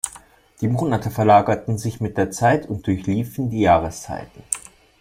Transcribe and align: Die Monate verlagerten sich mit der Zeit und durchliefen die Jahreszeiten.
Die 0.61 0.67
Monate 0.67 1.11
verlagerten 1.11 1.77
sich 1.77 2.01
mit 2.01 2.17
der 2.17 2.31
Zeit 2.31 2.67
und 2.67 2.87
durchliefen 2.87 3.51
die 3.51 3.59
Jahreszeiten. 3.59 4.41